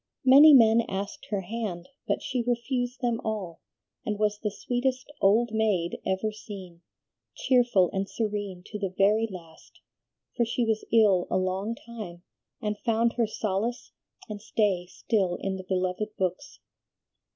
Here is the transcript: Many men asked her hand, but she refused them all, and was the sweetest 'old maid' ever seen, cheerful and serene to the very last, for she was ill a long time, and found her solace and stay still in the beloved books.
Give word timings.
Many 0.25 0.51
men 0.55 0.81
asked 0.89 1.27
her 1.29 1.41
hand, 1.41 1.89
but 2.07 2.23
she 2.23 2.41
refused 2.41 3.01
them 3.01 3.21
all, 3.23 3.61
and 4.03 4.17
was 4.17 4.39
the 4.39 4.49
sweetest 4.49 5.11
'old 5.21 5.51
maid' 5.53 6.01
ever 6.03 6.31
seen, 6.31 6.81
cheerful 7.35 7.91
and 7.93 8.09
serene 8.09 8.63
to 8.65 8.79
the 8.79 8.89
very 8.97 9.27
last, 9.29 9.79
for 10.35 10.43
she 10.43 10.65
was 10.65 10.83
ill 10.91 11.27
a 11.29 11.37
long 11.37 11.75
time, 11.75 12.23
and 12.59 12.79
found 12.79 13.13
her 13.13 13.27
solace 13.27 13.91
and 14.27 14.41
stay 14.41 14.87
still 14.87 15.35
in 15.35 15.57
the 15.57 15.63
beloved 15.65 16.09
books. 16.17 16.57